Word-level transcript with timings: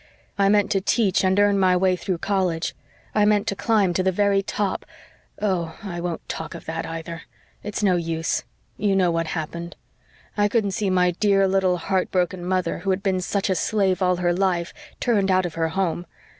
I 0.35 0.49
meant 0.49 0.71
to 0.71 0.81
teach 0.81 1.23
and 1.23 1.39
earn 1.39 1.59
my 1.59 1.77
way 1.77 1.95
through 1.95 2.17
college. 2.17 2.73
I 3.13 3.23
meant 3.23 3.45
to 3.49 3.55
climb 3.55 3.93
to 3.93 4.01
the 4.01 4.11
very 4.11 4.41
top 4.41 4.83
oh, 5.39 5.77
I 5.83 6.01
won't 6.01 6.27
talk 6.27 6.55
of 6.55 6.65
that 6.65 6.87
either. 6.87 7.21
It's 7.61 7.83
no 7.83 7.97
use. 7.97 8.41
You 8.77 8.95
know 8.95 9.11
what 9.11 9.27
happened. 9.37 9.75
I 10.35 10.47
couldn't 10.47 10.71
see 10.71 10.89
my 10.89 11.11
dear 11.11 11.47
little 11.47 11.77
heart 11.77 12.09
broken 12.09 12.43
mother, 12.43 12.79
who 12.79 12.89
had 12.89 13.03
been 13.03 13.21
such 13.21 13.47
a 13.47 13.53
slave 13.53 14.01
all 14.01 14.15
her 14.15 14.33
life, 14.33 14.73
turned 14.99 15.29
out 15.29 15.45
of 15.45 15.53
her 15.53 15.67
home. 15.69 16.07